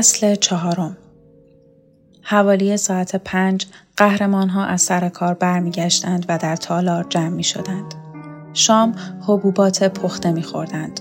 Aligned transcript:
فصل 0.00 0.34
چهارم 0.34 0.96
حوالی 2.22 2.76
ساعت 2.76 3.16
پنج 3.16 3.66
قهرمان 3.96 4.48
ها 4.48 4.64
از 4.64 4.82
سر 4.82 5.08
کار 5.08 5.34
برمیگشتند 5.34 6.26
و 6.28 6.38
در 6.38 6.56
تالار 6.56 7.06
جمع 7.08 7.28
می 7.28 7.44
شدند. 7.44 7.94
شام 8.52 8.94
حبوبات 9.22 9.84
پخته 9.84 10.32
می 10.32 10.42
خوردند. 10.42 11.00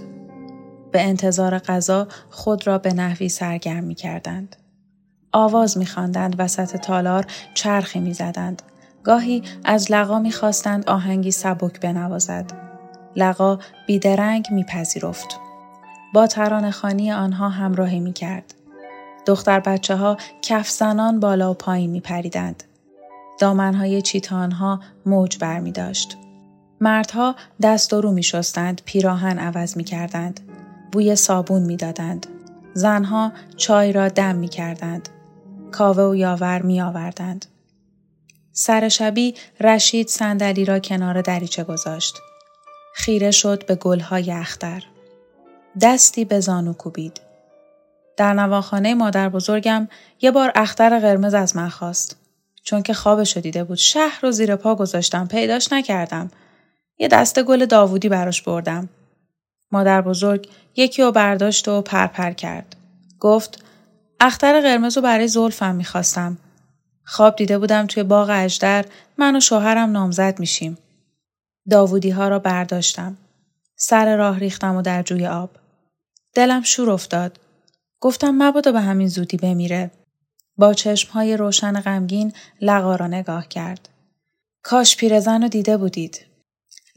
به 0.91 1.01
انتظار 1.01 1.59
غذا 1.59 2.07
خود 2.29 2.67
را 2.67 2.77
به 2.77 2.93
نحوی 2.93 3.29
سرگرم 3.29 3.83
می 3.83 3.95
کردند. 3.95 4.55
آواز 5.31 5.77
می 5.77 5.85
خواندند 5.85 6.35
وسط 6.39 6.77
تالار 6.77 7.25
چرخی 7.53 7.99
می 7.99 8.13
زدند. 8.13 8.61
گاهی 9.03 9.43
از 9.63 9.91
لقا 9.91 10.19
می 10.19 10.31
خواستند 10.31 10.89
آهنگی 10.89 11.31
سبک 11.31 11.79
بنوازد. 11.79 12.51
لقا 13.15 13.59
بیدرنگ 13.87 14.47
می 14.51 14.63
پذیرفت. 14.63 15.39
با 16.13 16.27
تران 16.27 16.71
خانی 16.71 17.11
آنها 17.11 17.49
همراهی 17.49 17.99
می 17.99 18.13
کرد. 18.13 18.58
دختر 19.29 19.59
بچه 19.59 19.95
ها 19.95 20.17
کف 20.41 20.69
زنان 20.69 21.19
بالا 21.19 21.51
و 21.51 21.53
پایین 21.53 21.89
می 21.89 22.01
پریدند. 22.01 22.63
دامنهای 23.39 24.01
چیتانها 24.01 24.79
موج 25.05 25.37
بر 25.37 25.59
می 25.59 25.71
داشت. 25.71 26.17
مردها 26.81 27.35
دست 27.61 27.93
و 27.93 28.01
رو 28.01 28.11
می 28.11 28.23
شستند، 28.23 28.81
پیراهن 28.85 29.39
عوض 29.39 29.77
می 29.77 29.83
کردند. 29.83 30.39
بوی 30.91 31.15
صابون 31.15 31.61
می 31.61 31.77
دادند. 31.77 32.27
زنها 32.73 33.31
چای 33.57 33.93
را 33.93 34.07
دم 34.07 34.35
می 34.35 34.47
کردند. 34.47 35.09
کاوه 35.71 36.03
و 36.03 36.15
یاور 36.15 36.61
می 36.61 36.81
آوردند. 36.81 37.45
سر 38.51 38.89
شبی 38.89 39.35
رشید 39.59 40.07
صندلی 40.07 40.65
را 40.65 40.79
کنار 40.79 41.21
دریچه 41.21 41.63
گذاشت. 41.63 42.17
خیره 42.95 43.31
شد 43.31 43.65
به 43.65 43.75
گلهای 43.75 44.31
اختر. 44.31 44.83
دستی 45.81 46.25
به 46.25 46.39
زانو 46.39 46.73
کوبید. 46.73 47.28
در 48.19 48.33
نواخانه 48.33 48.93
مادر 48.93 49.29
بزرگم 49.29 49.87
یه 50.21 50.31
بار 50.31 50.51
اختر 50.55 50.99
قرمز 50.99 51.33
از 51.33 51.55
من 51.55 51.69
خواست. 51.69 52.15
چون 52.63 52.83
که 52.83 52.93
خوابش 52.93 53.37
دیده 53.37 53.63
بود 53.63 53.77
شهر 53.77 54.19
رو 54.23 54.31
زیر 54.31 54.55
پا 54.55 54.75
گذاشتم 54.75 55.27
پیداش 55.27 55.73
نکردم. 55.73 56.31
یه 56.97 57.07
دسته 57.07 57.43
گل 57.43 57.65
داوودی 57.65 58.09
براش 58.09 58.41
بردم. 58.41 58.89
مادر 59.71 60.01
بزرگ 60.01 60.49
یکی 60.75 61.01
رو 61.01 61.11
برداشت 61.11 61.67
و 61.67 61.81
پرپر 61.81 62.31
کرد. 62.31 62.75
گفت 63.19 63.63
اختر 64.19 64.61
قرمز 64.61 64.97
رو 64.97 65.03
برای 65.03 65.27
زلفم 65.27 65.75
می‌خواستم. 65.75 66.37
خواب 67.05 67.35
دیده 67.35 67.57
بودم 67.57 67.87
توی 67.87 68.03
باغ 68.03 68.29
اجدر 68.33 68.85
من 69.17 69.35
و 69.35 69.39
شوهرم 69.39 69.91
نامزد 69.91 70.39
میشیم. 70.39 70.77
داوودی 71.69 72.09
ها 72.09 72.27
را 72.27 72.39
برداشتم. 72.39 73.17
سر 73.75 74.15
راه 74.15 74.39
ریختم 74.39 74.75
و 74.75 74.81
در 74.81 75.03
جوی 75.03 75.27
آب. 75.27 75.49
دلم 76.33 76.63
شور 76.63 76.91
افتاد. 76.91 77.39
گفتم 77.99 78.31
مبادا 78.43 78.71
به 78.71 78.81
همین 78.81 79.07
زودی 79.07 79.37
بمیره. 79.37 79.91
با 80.57 80.73
چشمهای 80.73 81.37
روشن 81.37 81.81
غمگین 81.81 82.33
لقا 82.61 82.95
را 82.95 83.07
نگاه 83.07 83.47
کرد. 83.47 83.89
کاش 84.63 84.97
پیرزن 84.97 85.41
رو 85.41 85.47
دیده 85.47 85.77
بودید. 85.77 86.25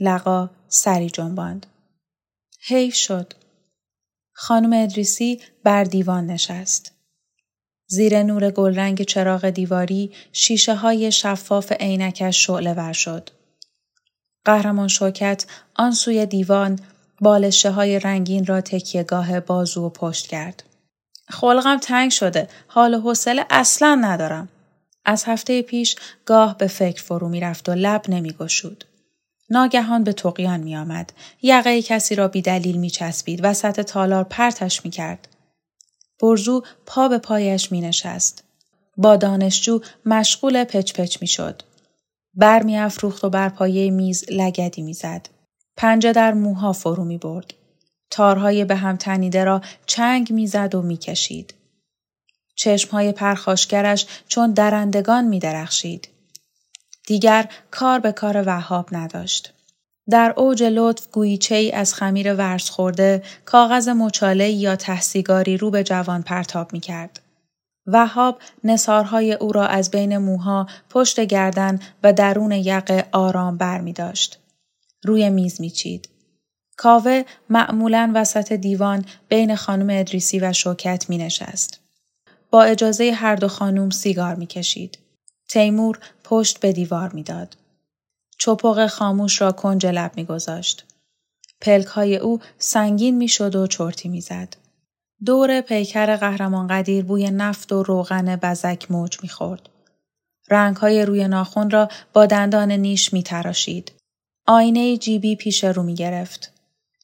لقا 0.00 0.50
سری 0.68 1.10
جنباند. 1.10 1.66
حیف 2.60 2.94
شد. 2.94 3.34
خانم 4.32 4.82
ادریسی 4.82 5.40
بر 5.64 5.84
دیوان 5.84 6.26
نشست. 6.26 6.92
زیر 7.86 8.22
نور 8.22 8.50
گلرنگ 8.50 9.02
چراغ 9.02 9.50
دیواری 9.50 10.12
شیشه 10.32 10.74
های 10.74 11.12
شفاف 11.12 11.72
عینکش 11.72 12.46
شعله 12.46 12.74
ور 12.74 12.92
شد. 12.92 13.30
قهرمان 14.44 14.88
شوکت 14.88 15.46
آن 15.74 15.92
سوی 15.92 16.26
دیوان 16.26 16.78
بالشه 17.20 17.70
های 17.70 17.98
رنگین 17.98 18.46
را 18.46 18.60
تکیهگاه 18.60 19.40
بازو 19.40 19.86
و 19.86 19.88
پشت 19.88 20.26
کرد. 20.26 20.71
خلقم 21.32 21.78
تنگ 21.78 22.10
شده. 22.10 22.48
حال 22.66 22.94
و 22.94 23.00
حوصله 23.00 23.46
اصلا 23.50 23.94
ندارم. 23.94 24.48
از 25.04 25.24
هفته 25.24 25.62
پیش 25.62 25.96
گاه 26.26 26.58
به 26.58 26.66
فکر 26.66 27.02
فرو 27.02 27.28
می‌رفت 27.28 27.68
و 27.68 27.72
لب 27.74 28.02
نمیگشود. 28.08 28.84
ناگهان 29.50 30.04
به 30.04 30.12
تقیان 30.12 30.60
می 30.60 30.76
آمد. 30.76 31.12
یقه 31.42 31.82
کسی 31.82 32.14
را 32.14 32.28
بی 32.28 32.42
دلیل 32.42 32.76
می 32.76 32.90
چسبید. 32.90 33.40
وسط 33.42 33.80
تالار 33.80 34.24
پرتش 34.24 34.84
می 34.84 34.90
کرد. 34.90 35.28
برزو 36.22 36.62
پا 36.86 37.08
به 37.08 37.18
پایش 37.18 37.72
می 37.72 37.80
نشست. 37.80 38.44
با 38.96 39.16
دانشجو 39.16 39.80
مشغول 40.06 40.64
پچ 40.64 40.92
پچ 40.92 41.18
می 41.20 41.26
شد. 41.26 41.62
بر 42.34 42.62
می 42.62 42.78
و 43.22 43.30
بر 43.30 43.48
پایه 43.48 43.90
میز 43.90 44.24
لگدی 44.30 44.82
می 44.82 44.94
زد. 44.94 45.28
پنجه 45.76 46.12
در 46.12 46.32
موها 46.34 46.72
فرو 46.72 47.04
می 47.04 47.18
برد. 47.18 47.54
تارهای 48.12 48.64
به 48.64 48.76
هم 48.76 48.96
تنیده 48.96 49.44
را 49.44 49.62
چنگ 49.86 50.32
می‌زد 50.32 50.74
و 50.74 50.82
می‌کشید. 50.82 51.54
چشمهای 52.54 53.12
پرخاشگرش 53.12 54.06
چون 54.28 54.52
درندگان 54.52 55.24
می 55.24 55.38
درخشید. 55.38 56.08
دیگر 57.06 57.48
کار 57.70 57.98
به 57.98 58.12
کار 58.12 58.42
وهاب 58.46 58.88
نداشت. 58.92 59.52
در 60.10 60.34
اوج 60.36 60.62
لطف 60.62 61.08
گویچه 61.12 61.54
ای 61.54 61.72
از 61.72 61.94
خمیر 61.94 62.34
ورز 62.34 62.70
خورده 62.70 63.22
کاغذ 63.44 63.88
مچاله 63.88 64.50
یا 64.50 64.76
تحصیگاری 64.76 65.56
رو 65.56 65.70
به 65.70 65.84
جوان 65.84 66.22
پرتاب 66.22 66.72
می 66.72 66.80
کرد. 66.80 67.20
وهاب 67.86 68.38
نصارهای 68.64 69.32
او 69.32 69.52
را 69.52 69.66
از 69.66 69.90
بین 69.90 70.18
موها 70.18 70.66
پشت 70.90 71.20
گردن 71.20 71.80
و 72.02 72.12
درون 72.12 72.52
یقه 72.52 73.08
آرام 73.12 73.56
بر 73.56 73.80
می 73.80 73.92
داشت. 73.92 74.38
روی 75.04 75.30
میز 75.30 75.60
می 75.60 75.70
چید. 75.70 76.11
کاوه 76.76 77.22
معمولا 77.48 78.12
وسط 78.14 78.52
دیوان 78.52 79.04
بین 79.28 79.56
خانم 79.56 79.98
ادریسی 80.00 80.40
و 80.40 80.52
شوکت 80.52 81.10
می 81.10 81.18
نشست. 81.18 81.80
با 82.50 82.62
اجازه 82.62 83.12
هر 83.12 83.36
دو 83.36 83.48
خانم 83.48 83.90
سیگار 83.90 84.34
می 84.34 84.46
کشید. 84.46 84.98
تیمور 85.48 85.98
پشت 86.24 86.60
به 86.60 86.72
دیوار 86.72 87.12
می‌داد. 87.12 87.56
چپق 88.38 88.86
خاموش 88.86 89.40
را 89.40 89.52
کنج 89.52 89.86
لب 89.86 90.12
می 90.16 90.24
گذاشت. 90.24 90.84
پلک 91.60 91.86
های 91.86 92.16
او 92.16 92.40
سنگین 92.58 93.16
می 93.16 93.28
شد 93.28 93.56
و 93.56 93.66
چرتی 93.66 94.08
می 94.08 94.20
زد. 94.20 94.56
دور 95.24 95.60
پیکر 95.60 96.16
قهرمان 96.16 96.66
قدیر 96.66 97.04
بوی 97.04 97.30
نفت 97.30 97.72
و 97.72 97.82
روغن 97.82 98.36
بزک 98.36 98.90
موج 98.90 99.18
می 99.22 99.28
خورد. 99.28 99.68
رنگ 100.48 100.76
های 100.76 101.04
روی 101.04 101.28
ناخون 101.28 101.70
را 101.70 101.88
با 102.12 102.26
دندان 102.26 102.72
نیش 102.72 103.12
می 103.12 103.22
تراشید. 103.22 103.92
آینه 104.46 104.96
جیبی 104.96 105.36
پیش 105.36 105.64
رو 105.64 105.82
می 105.82 105.94
گرفت. 105.94 106.51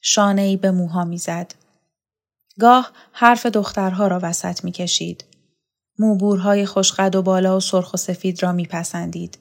شانه 0.01 0.41
ای 0.41 0.57
به 0.57 0.71
موها 0.71 1.05
می‌زد. 1.05 1.53
گاه 2.59 2.91
حرف 3.11 3.45
دخترها 3.45 4.07
را 4.07 4.19
وسط 4.23 4.63
می 4.63 4.71
کشید. 4.71 5.25
موبورهای 5.99 6.65
خوشقد 6.65 7.15
و 7.15 7.21
بالا 7.21 7.57
و 7.57 7.59
سرخ 7.59 7.93
و 7.93 7.97
سفید 7.97 8.43
را 8.43 8.51
میپسندید. 8.51 9.37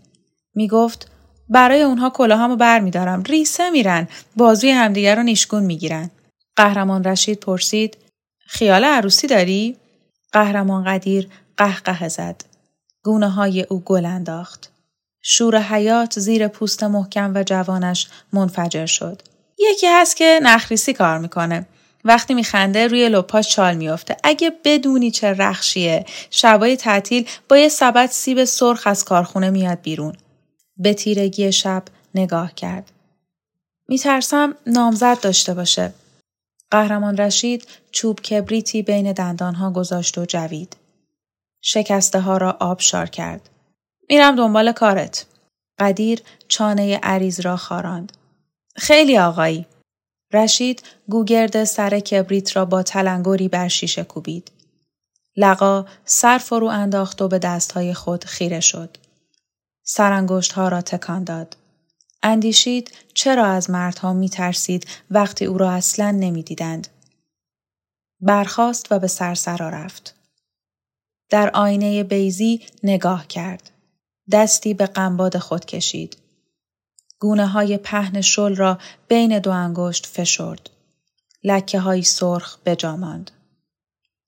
می 0.55 0.69
گفت 0.69 1.11
برای 1.49 1.83
اونها 1.83 2.11
کلاهامو 2.11 2.57
بر 2.57 2.81
می 2.81 2.91
دارم. 2.91 3.23
ریسه 3.23 3.71
میرن. 3.71 4.09
بازوی 4.37 4.71
همدیگر 4.71 5.17
رو 5.17 5.23
نیشگون 5.23 5.63
می‌گیرن. 5.63 6.11
قهرمان 6.57 7.05
رشید 7.05 7.41
پرسید 7.41 7.97
خیال 8.47 8.85
عروسی 8.85 9.27
داری؟ 9.27 9.77
قهرمان 10.33 10.85
قدیر 10.85 11.29
قهقه 11.57 12.09
زد. 12.09 12.45
گونه 13.03 13.29
های 13.29 13.63
او 13.63 13.81
گل 13.81 14.05
انداخت. 14.05 14.71
شور 15.23 15.61
حیات 15.61 16.19
زیر 16.19 16.49
پوست 16.49 16.85
محکم 16.85 17.33
و 17.35 17.43
جوانش 17.43 18.09
منفجر 18.33 18.87
شد. 18.87 19.23
یکی 19.59 19.87
هست 19.87 20.17
که 20.17 20.41
نخریسی 20.43 20.93
کار 20.93 21.19
می‌کنه. 21.19 21.67
وقتی 22.05 22.35
میخنده 22.35 22.87
روی 22.87 23.09
لپاش 23.09 23.49
چال 23.49 23.77
میافته. 23.77 24.17
اگه 24.25 24.53
بدونی 24.65 25.11
چه 25.11 25.33
رخشیه 25.33 26.07
شبای 26.31 26.77
تعطیل 26.77 27.29
با 27.49 27.59
یه 27.59 27.69
سبد 27.69 28.11
سیب 28.11 28.45
سرخ 28.45 28.83
از 28.87 29.05
کارخونه 29.05 29.51
میاد 29.51 29.81
بیرون. 29.81 30.17
به 30.77 30.95
تیرگی 30.95 31.53
شب 31.53 31.83
نگاه 32.15 32.55
کرد. 32.55 32.93
میترسم 33.89 34.55
نامزد 34.67 35.21
داشته 35.21 35.55
باشه. 35.55 35.95
قهرمان 36.71 37.17
رشید 37.17 37.67
چوب 37.91 38.21
کبریتی 38.21 38.83
بین 38.83 39.13
دندانها 39.13 39.71
گذاشت 39.71 40.19
و 40.19 40.25
جوید. 40.25 40.77
شکسته 41.63 42.21
ها 42.21 42.37
را 42.37 42.57
آبشار 42.61 43.07
کرد. 43.07 43.51
میرم 44.09 44.37
دنبال 44.37 44.73
کارت. 44.73 45.27
قدیر 45.79 46.23
چانه 46.49 46.97
عریض 46.97 47.41
را 47.41 47.57
خاراند. 47.57 48.18
خیلی 48.79 49.19
آقایی. 49.19 49.67
رشید 50.33 50.83
گوگرد 51.09 51.65
سر 51.65 52.01
کبریت 52.01 52.57
را 52.57 52.65
با 52.65 52.83
تلنگری 52.83 53.49
بر 53.49 53.69
شیشه 53.69 54.05
کوبید. 54.05 54.51
لقا 55.37 55.87
سر 56.05 56.39
فرو 56.39 56.67
انداخت 56.67 57.23
و 57.23 57.29
به 57.29 57.39
دستهای 57.39 57.95
خود 57.95 58.25
خیره 58.25 58.61
شد. 58.61 58.97
سرانگشت 59.83 60.53
ها 60.53 60.69
را 60.69 60.81
تکان 60.81 61.25
داد. 61.25 61.57
اندیشید 62.23 62.93
چرا 63.15 63.47
از 63.47 63.71
مردها 63.71 64.13
می 64.13 64.29
ترسید 64.29 64.87
وقتی 65.11 65.45
او 65.45 65.59
را 65.59 65.71
اصلا 65.71 66.11
نمی 66.11 66.43
دیدند. 66.43 66.89
برخاست 68.21 68.93
و 68.93 68.99
به 68.99 69.07
سرسرا 69.07 69.69
رفت. 69.69 70.15
در 71.31 71.51
آینه 71.55 72.05
بیزی 72.05 72.67
نگاه 72.83 73.27
کرد. 73.27 73.71
دستی 74.33 74.75
به 74.75 74.87
قنباد 74.87 75.39
خود 75.39 75.65
کشید. 75.65 76.28
گونه 77.21 77.47
های 77.47 77.79
پهن 77.79 78.21
شل 78.21 78.57
را 78.57 78.79
بین 79.09 79.39
دو 79.39 79.51
انگشت 79.51 80.07
فشرد. 80.07 80.71
لکه 81.45 81.81
های 81.81 82.03
سرخ 82.03 82.59
بجاماند. 82.67 83.31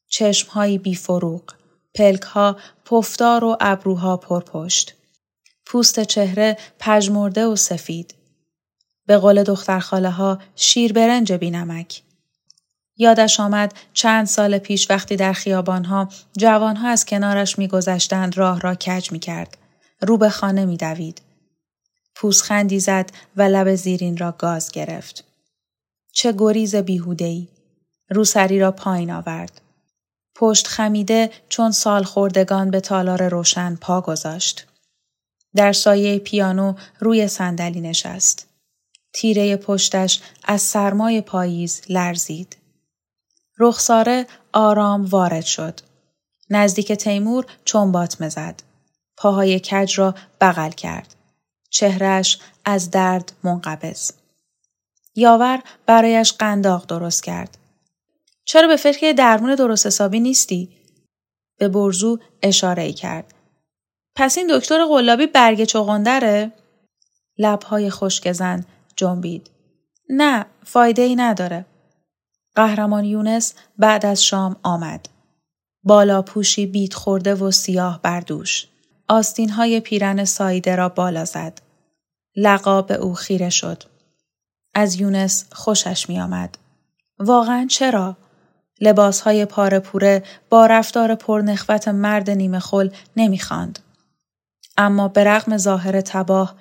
چشم 0.09 0.51
های 0.51 0.79
بیفروغ. 0.79 1.43
پلک 1.95 2.23
ها 2.23 2.57
پفدار 2.85 3.45
و 3.45 3.57
ابروها 3.61 4.17
پرپشت. 4.17 4.95
پوست 5.67 6.01
چهره 6.01 6.57
پژمرده 6.79 7.47
و 7.47 7.57
سفید. 7.57 8.15
به 9.07 9.19
قول 9.19 9.43
دختر 9.43 9.79
خاله 9.79 10.11
ها 10.11 10.39
شیر 10.57 10.93
برنج 10.93 11.33
بینمک. 11.33 12.03
یادش 12.97 13.41
آمد 13.41 13.75
چند 13.93 14.27
سال 14.27 14.59
پیش 14.59 14.91
وقتی 14.91 15.17
در 15.17 15.33
خیابانها 15.33 16.09
جوانها 16.37 16.89
از 16.89 17.05
کنارش 17.05 17.59
میگذشتند 17.59 18.39
راه 18.39 18.61
را 18.61 18.75
کج 18.75 19.13
می 19.13 19.19
کرد. 19.19 19.57
رو 20.01 20.17
به 20.17 20.29
خانه 20.29 20.65
می 20.65 20.77
دوید. 20.77 21.21
پوزخندی 22.21 22.81
زد 22.81 23.11
و 23.37 23.43
لب 23.43 23.75
زیرین 23.75 24.17
را 24.17 24.33
گاز 24.33 24.71
گرفت. 24.71 25.25
چه 26.13 26.35
گریز 26.39 26.77
بیهودهی. 26.77 27.49
روسری 28.11 28.61
را 28.61 28.73
پایین 28.73 29.11
آورد. 29.11 29.61
پشت 30.35 30.67
خمیده 30.67 31.31
چون 31.49 31.71
سال 31.71 32.03
خوردگان 32.03 32.71
به 32.71 32.81
تالار 32.81 33.29
روشن 33.29 33.77
پا 33.77 34.01
گذاشت. 34.01 34.67
در 35.55 35.73
سایه 35.73 36.19
پیانو 36.19 36.75
روی 36.99 37.29
صندلی 37.29 37.81
نشست. 37.81 38.47
تیره 39.13 39.57
پشتش 39.57 40.21
از 40.45 40.63
سرمای 40.63 41.21
پاییز 41.21 41.83
لرزید. 41.89 42.57
رخساره 43.59 44.27
آرام 44.53 45.05
وارد 45.05 45.45
شد. 45.45 45.81
نزدیک 46.51 46.93
تیمور 46.93 47.47
چنبات 47.65 48.21
مزد. 48.21 48.63
پاهای 49.17 49.61
کج 49.61 49.99
را 49.99 50.15
بغل 50.41 50.71
کرد. 50.71 51.20
چهرش 51.71 52.39
از 52.65 52.91
درد 52.91 53.33
منقبض. 53.45 54.13
یاور 55.15 55.63
برایش 55.87 56.33
قنداق 56.33 56.87
درست 56.87 57.23
کرد. 57.23 57.59
چرا 58.45 58.69
به 58.69 58.77
فکر 58.77 59.13
درمون 59.13 59.55
درست 59.55 59.87
حسابی 59.87 60.21
نیستی؟ 60.21 60.69
به 61.59 61.69
برزو 61.69 62.19
اشاره 62.43 62.83
ای 62.83 62.93
کرد. 62.93 63.35
پس 64.17 64.39
این 64.39 64.59
دکتر 64.59 64.85
قلابی 64.85 65.27
برگ 65.27 65.65
چغندره؟ 65.65 66.53
لبهای 67.39 67.91
خشک 67.91 68.33
زن 68.33 68.65
جنبید. 68.97 69.51
نه 70.09 70.47
فایده 70.65 71.03
ای 71.03 71.17
نداره. 71.17 71.67
قهرمان 72.55 73.05
یونس 73.05 73.55
بعد 73.79 74.07
از 74.07 74.25
شام 74.25 74.57
آمد. 74.63 75.09
بالا 75.85 76.23
پوشی 76.23 76.67
بیت 76.67 76.95
خورده 76.95 77.35
و 77.35 77.51
سیاه 77.51 78.03
بردوش. 78.03 78.70
آستین 79.11 79.51
های 79.51 79.81
پیرن 79.81 80.25
سایده 80.25 80.77
را 80.77 80.89
بالا 80.89 81.25
زد. 81.25 81.63
لقا 82.37 82.83
به 82.83 82.95
او 82.95 83.15
خیره 83.15 83.51
شد. 83.51 83.83
از 84.75 85.01
یونس 85.01 85.45
خوشش 85.53 86.09
می 86.09 86.21
آمد. 86.21 86.59
واقعا 87.19 87.67
چرا؟ 87.71 88.17
لباس 88.81 89.21
های 89.21 89.45
پاره 89.45 89.79
پوره 89.79 90.23
با 90.51 90.67
رفتار 90.67 91.15
پرنخوت 91.15 91.89
مرد 91.89 92.31
نیمه 92.31 92.59
خل 92.59 92.91
نمی 93.17 93.39
خاند. 93.39 93.79
اما 94.77 95.09
به 95.09 95.25
رغم 95.25 95.57
ظاهر 95.57 96.01
تباه 96.01 96.55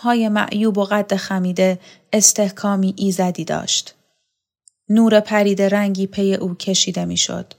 های 0.00 0.28
معیوب 0.28 0.78
و 0.78 0.84
قد 0.84 1.16
خمیده 1.16 1.78
استحکامی 2.12 2.94
ایزدی 2.96 3.44
داشت. 3.44 3.94
نور 4.88 5.20
پرید 5.20 5.62
رنگی 5.62 6.06
پی 6.06 6.34
او 6.34 6.54
کشیده 6.54 7.04
می‌شد. 7.04 7.54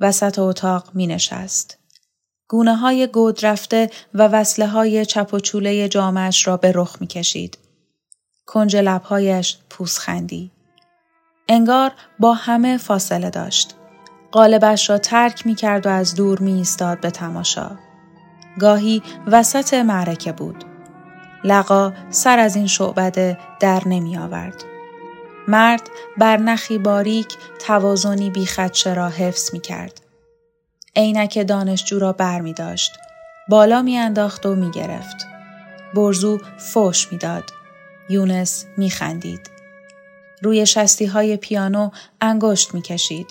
وسط 0.00 0.38
اتاق 0.38 0.90
می 0.94 1.06
نشست. 1.06 1.77
گونه 2.48 2.76
های 2.76 3.06
گود 3.06 3.46
رفته 3.46 3.90
و 4.14 4.22
وصله 4.22 4.66
های 4.66 5.06
چپ 5.06 5.34
و 5.34 5.40
چوله 5.40 5.88
جامعش 5.88 6.46
را 6.46 6.56
به 6.56 6.72
رخ 6.74 6.96
می 7.00 7.06
کشید. 7.06 7.58
کنج 8.46 8.76
لبهایش 8.76 9.58
پوسخندی. 9.70 10.50
انگار 11.48 11.92
با 12.18 12.34
همه 12.34 12.76
فاصله 12.76 13.30
داشت. 13.30 13.74
قالبش 14.32 14.90
را 14.90 14.98
ترک 14.98 15.46
می 15.46 15.54
کرد 15.54 15.86
و 15.86 15.88
از 15.88 16.14
دور 16.14 16.38
می 16.38 16.52
ایستاد 16.52 17.00
به 17.00 17.10
تماشا. 17.10 17.70
گاهی 18.58 19.02
وسط 19.26 19.74
معرکه 19.74 20.32
بود. 20.32 20.64
لقا 21.44 21.92
سر 22.10 22.38
از 22.38 22.56
این 22.56 22.66
شعبده 22.66 23.38
در 23.60 23.82
نمی 23.86 24.18
آورد. 24.18 24.64
مرد 25.48 25.90
بر 26.16 26.36
نخی 26.36 26.78
باریک 26.78 27.36
توازنی 27.66 28.30
بیخدشه 28.30 28.94
را 28.94 29.08
حفظ 29.08 29.52
می 29.52 29.60
کرد. 29.60 30.07
عینک 30.98 31.46
دانشجو 31.46 31.98
را 31.98 32.12
بر 32.12 32.40
می 32.40 32.52
داشت. 32.52 32.98
بالا 33.48 33.82
می 33.82 33.98
انداخت 33.98 34.46
و 34.46 34.54
می 34.54 34.70
گرفت. 34.70 35.26
برزو 35.94 36.40
فوش 36.58 37.12
می 37.12 37.18
داد. 37.18 37.44
یونس 38.08 38.64
می 38.76 38.90
خندید. 38.90 39.50
روی 40.42 40.66
شستی 40.66 41.06
های 41.06 41.36
پیانو 41.36 41.90
انگشت 42.20 42.74
می 42.74 42.82
کشید. 42.82 43.26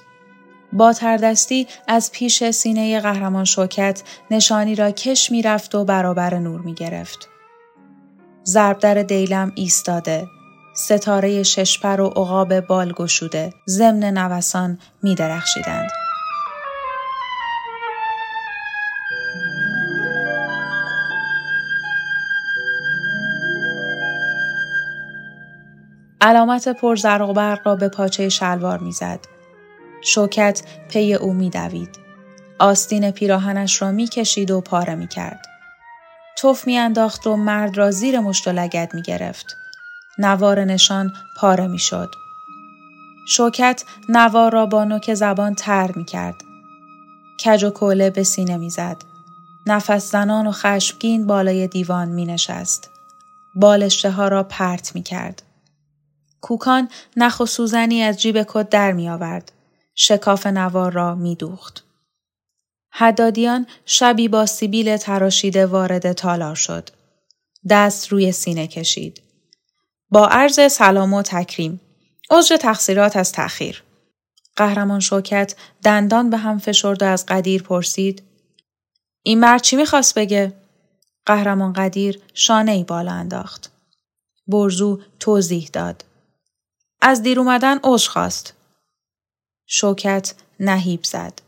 با 0.74 0.94
تردستی 0.94 1.68
از 1.88 2.12
پیش 2.12 2.50
سینه 2.50 3.00
قهرمان 3.00 3.46
شوکت 3.46 4.03
نشانی 4.32 4.75
را 4.75 4.91
کش 4.91 5.32
می 5.32 5.41
رفت 5.41 5.75
و 5.75 5.86
برابر 5.86 6.39
نور 6.39 6.62
می 6.62 6.74
گرفت. 6.74 7.30
ضرب 8.46 8.80
در 8.80 8.94
دیلم 8.94 9.51
ایستاده. 9.56 10.27
ستاره 10.75 11.44
ششپر 11.44 12.01
و 12.01 12.08
عقاب 12.08 12.60
بال 12.60 12.94
گشوده 12.94 13.53
ضمن 13.68 14.18
نوسان 14.18 14.80
می 15.03 15.15
درخشیدند. 15.15 16.07
علامت 26.21 26.67
پرزرق 26.67 27.29
و 27.29 27.33
برق 27.33 27.67
را 27.67 27.75
به 27.75 27.89
پاچه 27.89 28.29
شلوار 28.29 28.77
می‌زد. 28.79 29.19
شوکت 30.01 30.62
پی 30.89 31.13
او 31.13 31.33
میدوید. 31.33 32.00
آستین 32.59 33.12
پیراهنش 33.12 33.81
را 33.81 33.91
می‌کشید 33.91 34.51
و 34.51 34.62
پاره 34.62 34.95
می‌کرد. 34.95 35.45
توف 36.38 36.67
میانداخت 36.67 37.27
و 37.27 37.36
مرد 37.36 37.77
را 37.77 37.91
زیر 37.91 38.19
مشت 38.19 38.47
و 38.47 38.51
لگد 38.51 38.91
می‌گرفت. 38.93 39.45
نوار 40.17 40.63
نشان 40.63 41.13
پاره 41.38 41.67
می‌شد. 41.67 42.09
شوکت 43.27 43.83
نوار 44.09 44.51
را 44.51 44.65
با 44.65 44.83
نوک 44.83 45.13
زبان 45.13 45.55
تر 45.55 45.91
می‌کرد. 45.95 46.36
کج 47.45 47.63
و 47.63 47.69
کوله 47.69 48.09
به 48.09 48.24
سینه 48.24 48.57
می‌زد. 48.57 48.97
نفس 49.65 50.12
زنان 50.12 50.47
و 50.47 50.51
خشمگین 50.51 51.27
بالای 51.27 51.67
دیوان 51.67 52.07
می 52.07 52.25
نشست. 52.25 52.89
بالشته 53.55 54.12
ها 54.12 54.27
را 54.27 54.43
پرت 54.43 54.95
می 54.95 55.03
کرد. 55.03 55.43
کوکان 56.41 56.89
نخ 57.17 57.39
و 57.39 57.46
سوزنی 57.46 58.03
از 58.03 58.22
جیب 58.22 58.44
کت 58.48 58.70
در 58.70 58.91
می 58.91 59.10
آورد. 59.10 59.51
شکاف 59.96 60.48
نوار 60.48 60.91
را 60.91 61.15
می 61.15 61.36
دوخت. 61.36 61.84
حدادیان 62.89 63.67
شبی 63.86 64.27
با 64.27 64.46
سیبیل 64.46 64.98
تراشیده 64.98 65.65
وارد 65.65 66.13
تالار 66.13 66.56
شد. 66.56 66.89
دست 67.70 68.08
روی 68.08 68.32
سینه 68.32 68.67
کشید. 68.67 69.22
با 70.10 70.27
عرض 70.27 70.72
سلام 70.72 71.13
و 71.13 71.22
تکریم. 71.22 71.82
عذر 72.29 72.58
تقصیرات 72.58 73.17
از 73.17 73.32
تأخیر. 73.32 73.84
قهرمان 74.56 75.00
شوکت 75.00 75.56
دندان 75.84 76.29
به 76.29 76.38
هم 76.38 76.60
فشرد 76.60 77.01
و 77.01 77.06
از 77.06 77.25
قدیر 77.25 77.63
پرسید. 77.63 78.24
این 79.24 79.39
مرد 79.39 79.62
چی 79.62 79.75
می‌خواست 79.75 80.20
بگه؟ 80.20 80.53
قهرمان 81.25 81.74
قدیر 81.74 82.22
شانه 82.34 82.72
ای 82.72 82.84
بالا 82.84 83.12
انداخت. 83.12 83.72
برزو 84.48 85.01
توضیح 85.20 85.70
داد. 85.74 86.03
از 87.01 87.24
دیر 87.24 87.39
اومدن 87.39 87.80
عذر 87.84 88.10
خواست. 88.10 88.54
شوکت 89.66 90.34
نهیب 90.60 91.04
زد. 91.04 91.42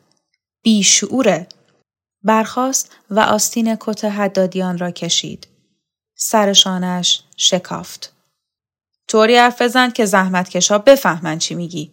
بیشعوره. 0.62 1.48
برخاست 2.24 2.96
و 3.10 3.20
آستین 3.20 3.77
کت 3.79 4.06
حدادیان 4.06 4.77
را 4.77 4.91
کشید. 4.91 5.48
سر 6.15 6.53
شانش 6.53 7.24
شکافت. 7.38 8.13
طوری 9.08 9.38
حرف 9.38 9.62
بزن 9.62 9.89
که 9.89 10.06
زحمتکشا 10.06 10.77
بفهمن 10.77 11.39
چی 11.39 11.56
میگی. 11.56 11.91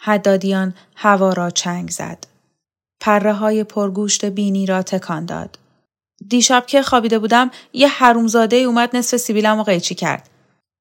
حدادیان 0.00 0.74
هوا 0.96 1.32
را 1.32 1.50
چنگ 1.50 1.90
زد. 1.90 2.26
پره 3.00 3.32
های 3.32 3.64
پرگوشت 3.64 4.24
بینی 4.24 4.66
را 4.66 4.82
تکان 4.82 5.26
داد. 5.26 5.58
دیشب 6.28 6.66
که 6.66 6.82
خوابیده 6.82 7.18
بودم 7.18 7.50
یه 7.72 7.88
حرومزاده 7.88 8.56
اومد 8.56 8.96
نصف 8.96 9.16
سیبیلم 9.16 9.58
و 9.58 9.62
قیچی 9.62 9.94
کرد. 9.94 10.30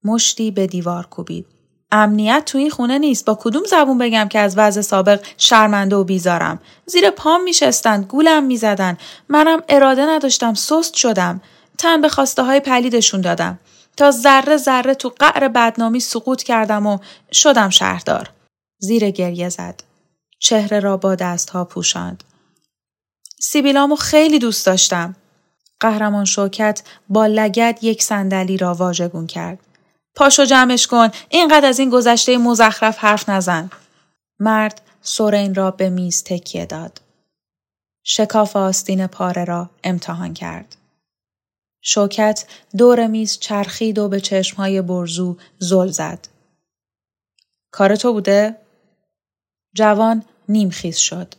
مشتی 0.04 0.52
به 0.52 0.68
دیوار 0.68 1.06
کوبید. 1.06 1.57
امنیت 1.91 2.44
تو 2.46 2.58
این 2.58 2.70
خونه 2.70 2.98
نیست. 2.98 3.25
با 3.25 3.38
کدوم 3.41 3.63
زبون 3.63 3.98
بگم 3.98 4.27
که 4.27 4.39
از 4.39 4.58
وضع 4.58 4.82
سابق 4.82 5.25
شرمنده 5.38 5.96
و 5.96 6.03
بیزارم؟ 6.03 6.60
زیر 6.86 7.10
پام 7.10 7.44
میشستند 7.44 8.06
گولم 8.06 8.44
می‌زدن 8.44 8.98
منم 9.29 9.63
اراده 9.70 10.06
نداشتم 10.06 10.53
سست 10.53 10.94
شدم. 10.96 11.41
تن 11.77 12.01
به 12.01 12.10
خواسته 12.10 12.44
های 12.44 12.60
پلیدشون 12.60 13.22
دادم. 13.22 13.60
تا 13.98 14.12
ذره 14.12 14.58
ذره 14.58 14.94
تو 14.94 15.13
قعر 15.20 15.48
بدنامی 15.48 16.00
سقوط 16.00 16.44
کردم 16.44 16.86
و 16.86 16.98
شدم 17.32 17.70
شهردار. 17.70 18.29
زیر 18.79 19.10
گریه 19.10 19.50
زد. 19.50 19.84
چهره 20.39 20.79
را 20.79 20.98
با 20.98 21.15
دستها 21.15 21.65
پوشاند. 21.65 22.24
سیبیلامو 23.39 23.96
خیلی 23.96 24.39
دوست 24.39 24.65
داشتم. 24.65 25.15
قهرمان 25.79 26.25
شوکت 26.25 26.82
با 27.10 27.27
لگت 27.27 27.79
یک 27.82 28.03
صندلی 28.03 28.58
را 28.58 28.74
واژگون 28.74 29.27
کرد. 29.27 29.60
پاشو 30.18 30.46
جمعش 30.46 30.88
کن. 30.88 31.10
اینقدر 31.30 31.68
از 31.68 31.80
این 31.80 31.90
گذشته 31.90 32.38
مزخرف 32.38 32.98
حرف 32.98 33.30
نزن. 33.30 33.70
مرد 34.40 34.82
سورین 35.02 35.56
را 35.56 35.72
به 35.72 35.90
میز 35.90 36.24
تکیه 36.24 36.66
داد. 36.66 37.02
شکاف 38.04 38.56
آستین 38.56 39.08
پاره 39.08 39.46
را 39.46 39.70
امتحان 39.84 40.34
کرد. 40.34 40.76
شوکت 41.82 42.46
دور 42.78 43.08
میز 43.08 43.40
چرخید 43.40 44.00
و 44.00 44.08
به 44.08 44.20
چشمهای 44.20 44.82
برزو 44.82 45.38
زل 45.60 45.88
زد. 45.88 46.28
کار 47.72 47.96
تو 47.96 48.14
بوده؟ 48.14 48.56
جوان 49.76 50.24
نیمخیز 50.50 50.98
شد. 50.98 51.34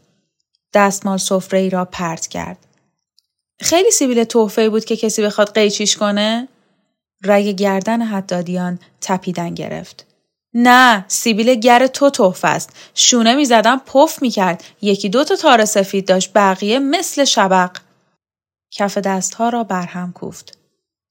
دستمال 0.75 1.19
سفره 1.19 1.59
ای 1.59 1.71
را 1.71 1.85
پرت 1.85 2.27
کرد. 2.27 2.67
خیلی 3.61 3.91
سیبیل 3.91 4.25
تحفه 4.25 4.71
بود 4.71 4.85
که 4.85 4.97
کسی 4.97 5.23
بخواد 5.23 5.55
قیچیش 5.55 5.97
کنه؟ 5.97 6.49
رگ 7.25 7.49
گردن 7.49 8.03
حدادیان 8.03 8.79
تپیدن 9.01 9.55
گرفت. 9.55 10.07
نه 10.55 11.05
سیبیل 11.09 11.55
گر 11.55 11.87
تو 11.87 12.11
تحفه 12.11 12.49
است. 12.49 12.71
شونه 12.95 13.35
می‌زدم 13.35 13.83
پف 13.87 14.23
می‌کرد 14.23 14.65
یکی 14.83 15.09
دو 15.09 15.25
تا 15.25 15.37
تار 15.37 15.65
سفید 15.65 16.09
داشت 16.09 16.31
بقیه 16.35 16.79
مثل 16.79 17.25
شبق. 17.25 17.77
کف 18.71 18.99
دستها 18.99 19.49
را 19.49 19.65
برهم 19.65 20.13
کوفت. 20.13 20.59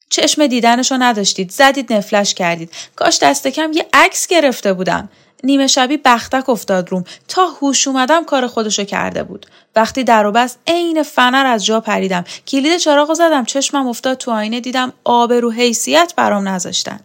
چشم 0.10 0.48
دیدنشو 0.48 0.96
نداشتید. 1.00 1.52
زدید 1.52 1.94
نفلش 1.94 2.34
کردید. 2.34 2.72
کاش 2.96 3.20
دست 3.24 3.48
کم 3.48 3.72
یه 3.74 3.86
عکس 3.94 4.28
گرفته 4.28 4.74
بودم 4.74 5.10
نیمه 5.44 5.68
شبی 5.68 5.98
بختک 5.98 6.50
افتاد 6.50 6.90
روم. 6.90 7.04
تا 7.28 7.46
هوش 7.46 7.88
اومدم 7.88 8.26
کار 8.26 8.48
خودشو 8.48 8.84
کرده 8.84 9.24
بود. 9.24 9.46
وقتی 9.76 10.04
در 10.04 10.26
و 10.26 10.32
بست 10.32 10.60
عین 10.68 11.04
فنر 11.04 11.46
از 11.46 11.66
جا 11.66 11.80
پریدم. 11.80 12.24
کلید 12.48 12.78
چراغ 12.78 13.14
زدم 13.14 13.46
چشمم 13.46 13.88
افتاد 13.88 14.18
تو 14.18 14.32
آینه 14.32 14.60
دیدم 14.60 14.94
آبرو 15.04 15.52
حیثیت 15.52 16.14
برام 16.18 16.48
نذاشتن. 16.48 17.00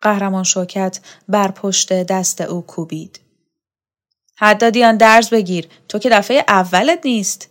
قهرمان 0.00 0.44
شوکت 0.44 1.00
بر 1.28 1.50
پشت 1.50 1.92
دست 1.92 2.40
او 2.40 2.60
کوبید. 2.60 3.20
حدادیان 4.36 4.96
درز 4.96 5.30
بگیر. 5.30 5.68
تو 5.88 5.98
که 5.98 6.08
دفعه 6.10 6.44
اولت 6.48 7.00
نیست. 7.04 7.50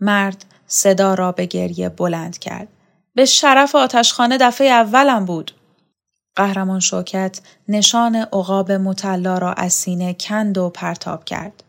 مرد 0.00 0.44
صدا 0.66 1.14
را 1.14 1.32
به 1.32 1.46
گریه 1.46 1.88
بلند 1.88 2.38
کرد. 2.38 2.68
به 3.14 3.24
شرف 3.24 3.74
آتشخانه 3.74 4.38
دفعه 4.38 4.68
اولم 4.68 5.24
بود. 5.24 5.52
قهرمان 6.36 6.80
شوکت 6.80 7.40
نشان 7.68 8.16
عقاب 8.16 8.72
مطلا 8.72 9.38
را 9.38 9.52
از 9.52 9.72
سینه 9.72 10.14
کند 10.20 10.58
و 10.58 10.70
پرتاب 10.70 11.24
کرد. 11.24 11.64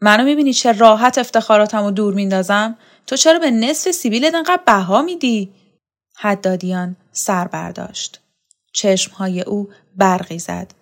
منو 0.00 0.24
می‌بینی 0.24 0.52
چه 0.52 0.72
راحت 0.72 1.18
افتخاراتم 1.18 1.84
و 1.84 1.90
دور 1.90 2.14
میندازم؟ 2.14 2.76
تو 3.06 3.16
چرا 3.16 3.38
به 3.38 3.50
نصف 3.50 3.90
سیبیلت 3.90 4.34
انقدر 4.34 4.62
بها 4.66 5.02
میدی؟ 5.02 5.52
حدادیان 6.16 6.96
سر 7.12 7.48
برداشت. 7.48 8.20
چشمهای 8.72 9.42
او 9.42 9.68
برقی 9.96 10.38
زد. 10.38 10.74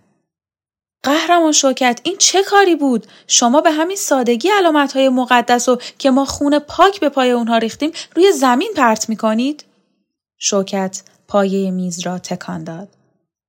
قهرمان 1.02 1.52
شوکت 1.52 2.00
این 2.02 2.17
چه 2.19 2.43
کاری 2.43 2.76
بود؟ 2.76 3.07
شما 3.26 3.61
به 3.61 3.71
همین 3.71 3.97
سادگی 3.97 4.49
علامت 4.49 4.93
های 4.93 5.09
مقدس 5.09 5.69
و 5.69 5.79
که 5.99 6.11
ما 6.11 6.25
خون 6.25 6.59
پاک 6.59 7.00
به 7.00 7.09
پای 7.09 7.31
اونها 7.31 7.59
ریختیم 7.59 7.91
روی 8.17 8.33
زمین 8.33 8.73
پرت 8.76 9.09
می‌کنید؟ 9.09 9.64
شوکت 10.38 11.02
پایه 11.29 11.71
میز 11.71 12.07
را 12.07 12.19
تکان 12.19 12.64
داد. 12.64 12.88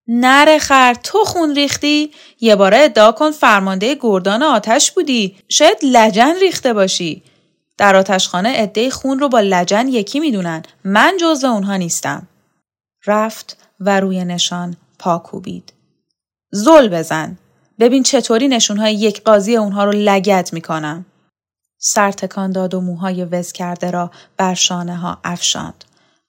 نره 0.07 0.59
خر 0.59 0.93
تو 0.93 1.23
خون 1.23 1.55
ریختی؟ 1.55 2.11
یه 2.39 2.55
باره 2.55 2.77
ادعا 2.77 3.11
کن 3.11 3.31
فرمانده 3.31 3.97
گردان 4.01 4.43
آتش 4.43 4.91
بودی. 4.91 5.37
شاید 5.49 5.77
لجن 5.83 6.35
ریخته 6.41 6.73
باشی. 6.73 7.23
در 7.77 7.95
آتشخانه 7.95 8.49
عده 8.49 8.89
خون 8.89 9.19
رو 9.19 9.29
با 9.29 9.39
لجن 9.39 9.87
یکی 9.87 10.19
می‌دونن. 10.19 10.63
من 10.83 11.17
جزو 11.19 11.47
اونها 11.47 11.75
نیستم. 11.75 12.27
رفت 13.07 13.57
و 13.79 13.99
روی 13.99 14.25
نشان 14.25 14.77
پا 14.99 15.17
کوبید. 15.17 15.73
زل 16.51 16.87
بزن. 16.87 17.37
ببین 17.79 18.03
چطوری 18.03 18.47
نشونهای 18.47 18.93
یک 18.93 19.23
قاضی 19.23 19.55
اونها 19.55 19.85
رو 19.85 19.91
لگت 19.91 20.53
می‌کنم. 20.53 21.05
سر 21.77 22.11
تکان 22.11 22.51
داد 22.51 22.73
و 22.73 22.81
موهای 22.81 23.25
وز 23.25 23.51
کرده 23.51 23.91
را 23.91 24.11
بر 24.37 24.53
شانه 24.53 24.95
ها 24.95 25.17
افشاند. 25.23 25.85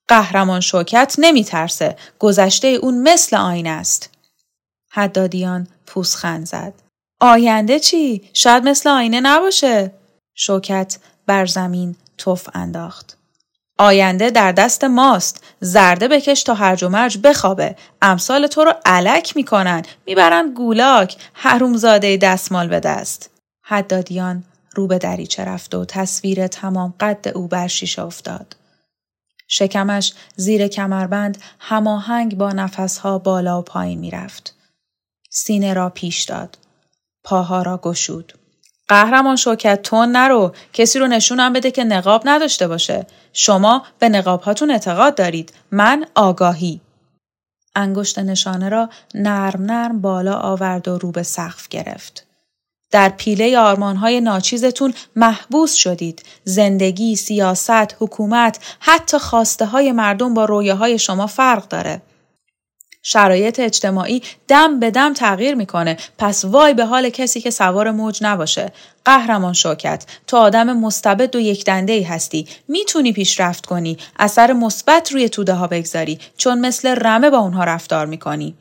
قهرمان 0.09 0.61
شوکت 0.61 1.15
نمی 1.19 1.45
ترسه. 1.45 1.97
گذشته 2.19 2.69
اون 2.69 3.03
مثل 3.03 3.37
آینه 3.37 3.71
است. 3.71 4.11
حدادیان 4.91 5.67
پوسخند 5.87 6.47
زد. 6.47 6.73
آینده 7.21 7.81
چی؟ 7.81 8.31
شاید 8.33 8.69
مثل 8.69 8.89
آینه 8.89 9.21
نباشه. 9.21 9.93
شوکت 10.35 10.99
بر 11.27 11.47
زمین 11.47 11.97
توف 12.19 12.49
انداخت. 12.55 13.17
آینده 13.79 14.31
در 14.31 14.53
دست 14.53 14.85
ماست. 14.85 15.45
زرده 15.61 16.09
بکش 16.09 16.43
تا 16.43 16.55
هرج 16.55 16.85
و 16.85 16.89
مرج 16.89 17.19
بخوابه. 17.19 17.77
امثال 18.03 18.47
تو 18.47 18.65
رو 18.65 18.73
علک 18.85 19.37
می‌کنن. 19.37 19.83
می‌برن 20.07 20.55
گولاک. 20.55 21.17
حرومزاده 21.33 22.17
دستمال 22.17 22.69
به 22.69 22.81
دست. 22.81 23.31
حدادیان 23.63 24.45
رو 24.75 24.87
به 24.87 24.99
دریچه 24.99 25.45
رفت 25.45 25.75
و 25.75 25.85
تصویر 25.85 26.47
تمام 26.47 26.95
قد 27.01 27.29
او 27.35 27.49
بر 27.49 27.67
شیشه 27.69 28.03
افتاد. 28.03 28.57
شکمش 29.49 30.13
زیر 30.37 30.69
کمربند 30.69 31.39
هماهنگ 31.59 32.37
با 32.37 32.51
نفسها 32.51 33.19
بالا 33.19 33.59
و 33.59 33.63
پایین 33.63 33.99
می‌رفت. 33.99 34.55
سینه 35.31 35.75
را 35.75 35.91
پیش 35.91 36.23
داد. 36.23 36.59
پاها 37.25 37.63
را 37.63 37.79
گشود. 37.79 38.33
قهرمان 38.89 39.37
شوکت 39.37 39.83
تون 39.83 40.09
نرو 40.09 40.55
کسی 40.73 40.99
رو 40.99 41.07
نشونم 41.07 41.53
بده 41.53 41.71
که 41.71 41.85
نقاب 41.85 42.23
نداشته 42.25 42.69
باشه 42.69 43.07
شما 43.33 43.87
به 43.99 44.09
نقاب 44.09 44.43
هاتون 44.43 44.71
اعتقاد 44.71 45.15
دارید 45.15 45.53
من 45.71 46.07
آگاهی 46.15 46.81
انگشت 47.75 48.19
نشانه 48.19 48.69
را 48.69 48.89
نرم 49.15 49.63
نرم 49.63 50.01
بالا 50.01 50.35
آورد 50.35 50.89
و 50.89 50.99
رو 50.99 51.11
به 51.11 51.23
سقف 51.23 51.69
گرفت 51.69 52.24
در 52.95 53.09
پیله 53.09 53.59
آرمانهای 53.59 54.21
ناچیزتون 54.21 54.95
محبوس 55.17 55.75
شدید. 55.75 56.23
زندگی، 56.45 57.17
سیاست، 57.17 57.97
حکومت، 57.99 58.59
حتی 58.81 59.19
خواسته 59.19 59.67
های 59.67 59.93
مردم 59.93 60.35
با 60.35 60.45
رویه 60.45 60.75
های 60.75 60.99
شما 60.99 61.27
فرق 61.27 61.69
داره. 61.69 62.03
شرایط 63.03 63.61
اجتماعی 63.61 64.23
دم 64.49 64.81
به 64.81 64.91
دم 64.91 65.13
تغییر 65.13 65.55
می‌کنه. 65.55 65.97
پس 66.19 66.45
وای 66.45 66.75
به 66.75 66.85
حال 66.85 67.09
کسی 67.09 67.41
که 67.41 67.51
سوار 67.51 67.91
موج 67.91 68.19
نباشه. 68.23 68.73
قهرمان 69.05 69.53
شوکت 69.53 70.07
تو 70.27 70.37
آدم 70.37 70.79
مستبد 70.79 71.37
و 71.37 71.41
یک 71.41 71.65
دنده 71.65 71.93
ای 71.93 72.03
هستی. 72.03 72.49
می‌تونی 72.69 73.13
پیشرفت 73.13 73.67
کنی. 73.67 73.99
اثر 74.19 74.53
مثبت 74.53 75.13
روی 75.13 75.29
توده 75.29 75.55
ها 75.55 75.67
بگذاری. 75.67 76.19
چون 76.37 76.61
مثل 76.61 76.89
رمه 76.89 77.31
با 77.31 77.39
اونها 77.39 77.65
رفتار 77.65 78.07
می‌کنی. 78.07 78.55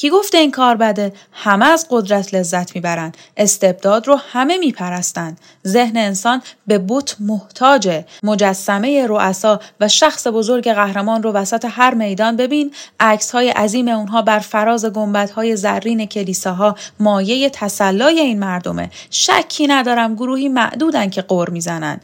کی 0.00 0.10
گفته 0.10 0.38
این 0.38 0.50
کار 0.50 0.76
بده؟ 0.76 1.12
همه 1.32 1.66
از 1.66 1.86
قدرت 1.90 2.34
لذت 2.34 2.74
می‌برند. 2.74 3.16
استبداد 3.36 4.08
رو 4.08 4.16
همه 4.16 4.58
میپرستند. 4.58 5.40
ذهن 5.66 5.96
انسان 5.96 6.42
به 6.66 6.78
بت 6.88 7.16
محتاجه. 7.20 8.06
مجسمه 8.22 9.06
رؤسا 9.06 9.60
و 9.80 9.88
شخص 9.88 10.26
بزرگ 10.26 10.72
قهرمان 10.72 11.22
رو 11.22 11.32
وسط 11.32 11.66
هر 11.70 11.94
میدان 11.94 12.36
ببین. 12.36 12.74
عکس 13.00 13.30
های 13.30 13.50
عظیم 13.50 13.88
اونها 13.88 14.22
بر 14.22 14.38
فراز 14.38 14.84
گنبدهای 14.84 15.48
های 15.48 15.56
زرین 15.56 16.06
کلیساها. 16.06 16.74
مایه 17.00 17.50
تسلای 17.50 18.20
این 18.20 18.38
مردمه. 18.38 18.90
شکی 19.10 19.66
ندارم 19.66 20.14
گروهی 20.14 20.48
معدودن 20.48 21.10
که 21.10 21.22
قور 21.22 21.50
می‌زنن. 21.50 22.00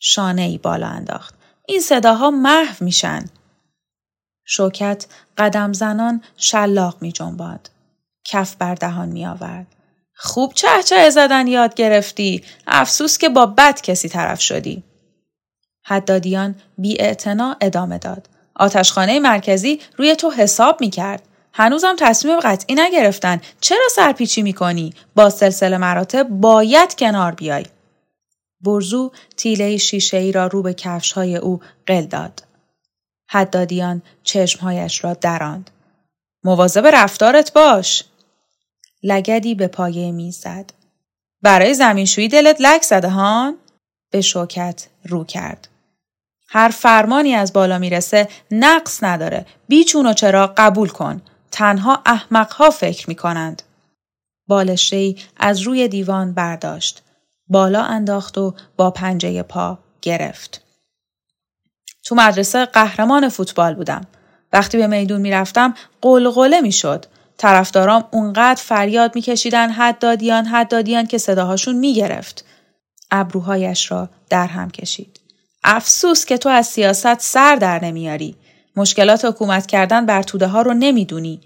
شانه 0.00 0.42
ای 0.42 0.58
بالا 0.58 0.86
انداخت. 0.86 1.34
این 1.68 1.80
صداها 1.80 2.30
محو 2.30 2.84
میشن. 2.84 3.24
شوکت 4.44 5.06
قدم 5.38 5.72
زنان 5.72 6.22
شلاق 6.36 6.96
می 7.00 7.12
جنباد. 7.12 7.70
کف 8.24 8.56
بر 8.56 8.74
دهان 8.74 9.08
می 9.08 9.26
آورد. 9.26 9.66
خوب 10.14 10.52
چه 10.54 10.68
چه 10.86 11.10
زدن 11.10 11.46
یاد 11.46 11.74
گرفتی. 11.74 12.42
افسوس 12.66 13.18
که 13.18 13.28
با 13.28 13.46
بد 13.46 13.80
کسی 13.80 14.08
طرف 14.08 14.40
شدی. 14.40 14.82
حدادیان 15.84 16.54
بی 16.78 16.96
ادامه 17.60 17.98
داد. 17.98 18.28
آتشخانه 18.56 19.20
مرکزی 19.20 19.80
روی 19.96 20.16
تو 20.16 20.30
حساب 20.30 20.80
می 20.80 20.90
کرد. 20.90 21.22
هنوزم 21.52 21.96
تصمیم 21.98 22.40
قطعی 22.40 22.76
نگرفتن. 22.76 23.40
چرا 23.60 23.88
سرپیچی 23.90 24.42
می 24.42 24.52
کنی؟ 24.52 24.94
با 25.14 25.30
سلسله 25.30 25.78
مراتب 25.78 26.28
باید 26.28 26.94
کنار 26.94 27.32
بیای. 27.32 27.66
برزو 28.60 29.12
تیله 29.36 29.76
شیشه 29.76 30.16
ای 30.16 30.32
را 30.32 30.46
رو 30.46 30.62
به 30.62 30.74
کفش 30.74 31.12
های 31.12 31.36
او 31.36 31.60
قل 31.86 32.02
داد. 32.02 32.42
حدادیان 33.26 34.02
چشمهایش 34.22 35.04
را 35.04 35.14
دراند. 35.14 35.70
مواظب 36.44 36.86
رفتارت 36.86 37.52
باش. 37.52 38.04
لگدی 39.02 39.54
به 39.54 39.66
پایه 39.66 40.12
میز 40.12 40.36
زد. 40.36 40.72
برای 41.42 41.74
زمینشویی 41.74 42.28
دلت 42.28 42.56
لک 42.60 42.82
زده 42.82 43.08
هان؟ 43.08 43.56
به 44.10 44.20
شوکت 44.20 44.86
رو 45.04 45.24
کرد. 45.24 45.68
هر 46.48 46.68
فرمانی 46.68 47.34
از 47.34 47.52
بالا 47.52 47.78
می‌رسه 47.78 48.28
نقص 48.50 49.04
نداره. 49.04 49.46
بیچون 49.68 50.06
و 50.06 50.12
چرا 50.12 50.54
قبول 50.56 50.88
کن. 50.88 51.22
تنها 51.50 52.02
احمقها 52.06 52.70
فکر 52.70 53.08
می‌کنند. 53.08 53.62
بالشهی 54.48 55.16
از 55.36 55.60
روی 55.60 55.88
دیوان 55.88 56.34
برداشت. 56.34 57.02
بالا 57.48 57.82
انداخت 57.82 58.38
و 58.38 58.54
با 58.76 58.90
پنجه 58.90 59.42
پا 59.42 59.78
گرفت. 60.02 60.63
تو 62.04 62.14
مدرسه 62.14 62.64
قهرمان 62.64 63.28
فوتبال 63.28 63.74
بودم. 63.74 64.06
وقتی 64.52 64.78
به 64.78 64.86
میدون 64.86 65.20
می‌رفتم 65.20 65.74
قلقله 66.02 66.60
می‌شد. 66.60 67.06
طرفدارام 67.38 68.04
اونقدر 68.10 68.62
فریاد 68.62 69.14
میکشیدن 69.14 69.70
حد 69.70 69.98
دادیان 69.98 70.44
حد 70.44 70.68
دادیان 70.68 71.06
که 71.06 71.18
صداهاشون 71.18 71.76
می‌گرفت. 71.76 72.44
ابروهایش 73.10 73.90
را 73.90 74.08
در 74.30 74.46
هم 74.46 74.70
کشید. 74.70 75.20
افسوس 75.64 76.24
که 76.24 76.38
تو 76.38 76.48
از 76.48 76.66
سیاست 76.66 77.20
سر 77.20 77.56
در 77.56 77.84
نمیاری. 77.84 78.36
مشکلات 78.76 79.24
حکومت 79.24 79.66
کردن 79.66 80.06
بر 80.06 80.22
توده 80.22 80.46
ها 80.46 80.62
رو 80.62 80.74
نمی‌دونی. 80.74 81.40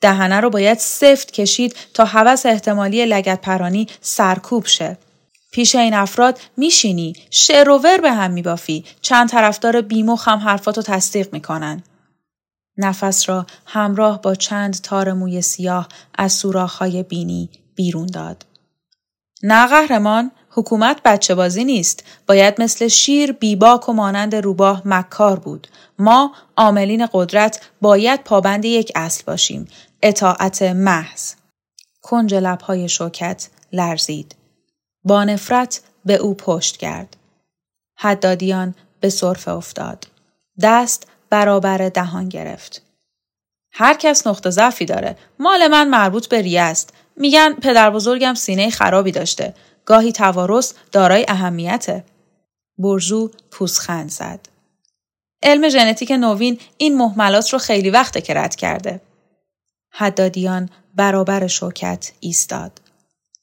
دهنه 0.00 0.40
رو 0.40 0.50
باید 0.50 0.78
سفت 0.78 1.30
کشید 1.30 1.76
تا 1.94 2.04
هوس 2.04 2.46
احتمالی 2.46 3.06
لگت 3.06 3.40
پرانی 3.40 3.86
سرکوب 4.00 4.66
شه. 4.66 4.98
پیش 5.54 5.74
این 5.74 5.94
افراد 5.94 6.40
میشینی 6.56 7.12
شعر 7.30 7.68
و 7.70 7.78
ور 7.78 7.98
به 7.98 8.12
هم 8.12 8.30
میبافی. 8.30 8.84
چند 9.00 9.28
طرفدار 9.28 9.80
بیمخ 9.80 10.28
هم 10.28 10.38
حرفاتو 10.38 10.82
تصدیق 10.82 11.32
می‌کنن. 11.32 11.82
نفس 12.76 13.28
را 13.28 13.46
همراه 13.66 14.22
با 14.22 14.34
چند 14.34 14.80
تار 14.80 15.12
موی 15.12 15.42
سیاه 15.42 15.88
از 16.18 16.32
سوراخهای 16.32 17.02
بینی 17.02 17.50
بیرون 17.74 18.06
داد. 18.06 18.46
نه 19.42 19.66
قهرمان 19.66 20.30
حکومت 20.50 21.00
بچه 21.04 21.34
بازی 21.34 21.64
نیست. 21.64 22.04
باید 22.26 22.62
مثل 22.62 22.88
شیر 22.88 23.32
بیباک 23.32 23.88
و 23.88 23.92
مانند 23.92 24.34
روباه 24.34 24.82
مکار 24.84 25.38
بود. 25.38 25.68
ما 25.98 26.32
عاملین 26.56 27.08
قدرت 27.12 27.60
باید 27.80 28.24
پابند 28.24 28.64
یک 28.64 28.92
اصل 28.94 29.22
باشیم. 29.26 29.68
اطاعت 30.02 30.62
محض. 30.62 31.34
کنج 32.02 32.34
لبهای 32.34 32.88
شوکت 32.88 33.48
لرزید. 33.72 34.43
با 35.04 35.24
نفرت 35.24 35.80
به 36.04 36.14
او 36.14 36.34
پشت 36.34 36.76
کرد. 36.76 37.16
حدادیان 37.96 38.74
به 39.00 39.10
صرف 39.10 39.48
افتاد. 39.48 40.06
دست 40.62 41.06
برابر 41.30 41.88
دهان 41.88 42.28
گرفت. 42.28 42.82
هر 43.72 43.94
کس 43.94 44.26
نقطه 44.26 44.50
ضعفی 44.50 44.84
داره. 44.84 45.16
مال 45.38 45.68
من 45.68 45.88
مربوط 45.88 46.28
به 46.28 46.42
ریه 46.42 46.60
است. 46.60 46.94
میگن 47.16 47.54
پدر 47.54 47.90
بزرگم 47.90 48.34
سینه 48.34 48.70
خرابی 48.70 49.12
داشته. 49.12 49.54
گاهی 49.84 50.12
توارث 50.12 50.74
دارای 50.92 51.24
اهمیته. 51.28 52.04
برزو 52.78 53.30
پوسخند 53.50 54.10
زد. 54.10 54.40
علم 55.42 55.68
ژنتیک 55.68 56.10
نوین 56.10 56.58
این 56.76 56.98
محملات 56.98 57.52
رو 57.52 57.58
خیلی 57.58 57.90
وقته 57.90 58.20
که 58.20 58.34
رد 58.34 58.54
کرده. 58.54 59.00
حدادیان 59.90 60.70
برابر 60.94 61.46
شوکت 61.46 62.12
ایستاد. 62.20 62.80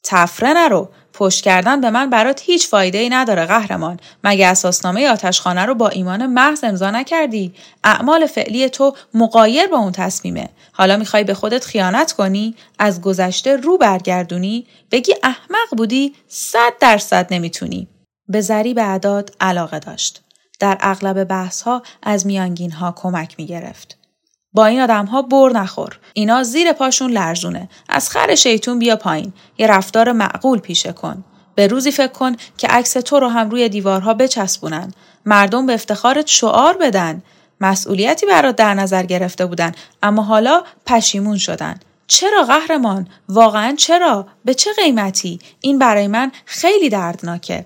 تفره 0.03 0.53
نرو 0.53 0.89
پشت 1.13 1.43
کردن 1.43 1.81
به 1.81 1.89
من 1.89 2.09
برات 2.09 2.41
هیچ 2.45 2.67
فایده 2.67 2.97
ای 2.97 3.09
نداره 3.09 3.45
قهرمان. 3.45 3.99
مگه 4.23 4.47
اساسنامه 4.47 5.09
آتشخانه 5.09 5.65
رو 5.65 5.75
با 5.75 5.89
ایمان 5.89 6.25
محض 6.25 6.63
امضا 6.63 6.91
نکردی؟ 6.91 7.53
اعمال 7.83 8.27
فعلی 8.27 8.69
تو 8.69 8.95
مقایر 9.13 9.67
با 9.67 9.77
اون 9.77 9.91
تصمیمه. 9.91 10.49
حالا 10.71 10.97
می‌خوای 10.97 11.23
به 11.23 11.33
خودت 11.33 11.65
خیانت 11.65 12.11
کنی؟ 12.11 12.55
از 12.79 13.01
گذشته 13.01 13.55
رو 13.55 13.77
برگردونی؟ 13.77 14.67
بگی 14.91 15.13
احمق 15.23 15.77
بودی 15.77 16.15
صد 16.27 16.73
درصد 16.79 17.27
نمی‌تونی. 17.33 17.87
به 18.27 18.41
ذریب 18.41 18.79
اعداد 18.79 19.35
علاقه 19.39 19.79
داشت. 19.79 20.21
در 20.59 20.77
اغلب 20.79 21.23
بحث 21.23 21.61
ها 21.61 21.83
از 22.03 22.25
میانگین 22.25 22.71
ها 22.71 22.93
کمک 22.97 23.35
می‌گرفت. 23.37 24.00
با 24.53 24.65
این 24.65 24.81
آدم 24.81 25.05
ها 25.05 25.21
بر 25.21 25.51
نخور. 25.53 25.99
اینا 26.13 26.43
زیر 26.43 26.73
پاشون 26.73 27.11
لرزونه. 27.11 27.69
از 27.89 28.09
خر 28.09 28.35
شیطون 28.35 28.79
بیا 28.79 28.95
پایین. 28.95 29.33
یه 29.57 29.67
رفتار 29.67 30.11
معقول 30.11 30.59
پیشه 30.59 30.93
کن. 30.93 31.23
به 31.55 31.67
روزی 31.67 31.91
فکر 31.91 32.07
کن 32.07 32.35
که 32.57 32.67
عکس 32.67 32.93
تو 32.93 33.19
رو 33.19 33.27
هم 33.27 33.49
روی 33.49 33.69
دیوارها 33.69 34.13
بچسبونن. 34.13 34.93
مردم 35.25 35.65
به 35.65 35.73
افتخارت 35.73 36.27
شعار 36.27 36.77
بدن. 36.77 37.23
مسئولیتی 37.61 38.25
برات 38.25 38.55
در 38.55 38.73
نظر 38.73 39.03
گرفته 39.03 39.45
بودن 39.45 39.71
اما 40.03 40.23
حالا 40.23 40.63
پشیمون 40.85 41.37
شدن. 41.37 41.79
چرا 42.07 42.43
قهرمان؟ 42.43 43.07
واقعا 43.29 43.75
چرا؟ 43.77 44.27
به 44.45 44.53
چه 44.53 44.69
قیمتی؟ 44.73 45.39
این 45.61 45.79
برای 45.79 46.07
من 46.07 46.31
خیلی 46.45 46.89
دردناکه. 46.89 47.65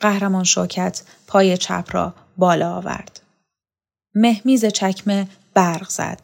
قهرمان 0.00 0.44
شوکت 0.44 1.02
پای 1.26 1.56
چپ 1.56 1.84
را 1.92 2.14
بالا 2.36 2.74
آورد. 2.74 3.20
مهمیز 4.14 4.64
چکمه 4.64 5.26
برق 5.56 5.88
زد. 5.88 6.18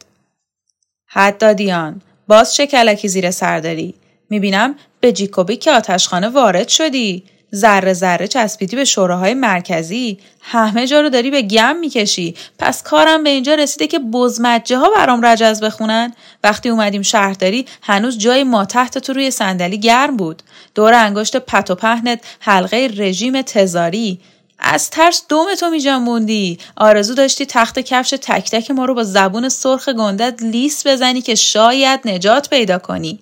حد 1.07 1.37
دادیان 1.37 2.01
باز 2.27 2.55
چه 2.55 2.67
کلکی 2.67 3.07
زیر 3.07 3.31
سر 3.31 3.59
داری؟ 3.59 3.95
می‌بینم 4.29 4.75
به 4.99 5.11
جیکوبی 5.11 5.55
که 5.55 5.71
آتشخانه 5.71 6.29
وارد 6.29 6.67
شدی. 6.67 7.23
ذره 7.55 7.93
ذره 7.93 8.27
چسبیدی 8.27 8.75
به 8.75 8.85
شوراهای 8.85 9.33
مرکزی 9.33 10.19
همه 10.41 10.87
جا 10.87 11.01
رو 11.01 11.09
داری 11.09 11.31
به 11.31 11.41
گم 11.41 11.75
می‌کشی 11.75 12.35
پس 12.59 12.83
کارم 12.83 13.23
به 13.23 13.29
اینجا 13.29 13.55
رسیده 13.55 13.87
که 13.87 13.99
بزمجه 13.99 14.77
ها 14.77 14.89
برام 14.95 15.25
رجز 15.25 15.63
بخونن 15.63 16.13
وقتی 16.43 16.69
اومدیم 16.69 17.01
شهرداری 17.01 17.65
هنوز 17.81 18.17
جای 18.17 18.43
ما 18.43 18.65
تحت 18.65 18.97
تو 18.97 19.13
روی 19.13 19.31
صندلی 19.31 19.79
گرم 19.79 20.17
بود 20.17 20.43
دور 20.75 20.93
انگشت 20.93 21.37
پت 21.37 21.71
و 21.71 21.75
پهنت 21.75 22.19
حلقه 22.39 22.89
رژیم 22.97 23.41
تزاری 23.41 24.19
از 24.63 24.89
ترس 24.89 25.23
دومتو 25.29 25.69
میجنبوندی 25.69 26.57
آرزو 26.77 27.13
داشتی 27.13 27.45
تخت 27.45 27.79
کفش 27.79 28.09
تک 28.09 28.51
تک 28.51 28.71
ما 28.71 28.85
رو 28.85 28.93
با 28.93 29.03
زبون 29.03 29.49
سرخ 29.49 29.89
گندت 29.89 30.41
لیس 30.41 30.87
بزنی 30.87 31.21
که 31.21 31.35
شاید 31.35 31.99
نجات 32.05 32.49
پیدا 32.49 32.79
کنی. 32.79 33.19